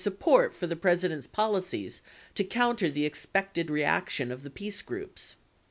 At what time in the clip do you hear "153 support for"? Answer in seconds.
0.03-0.65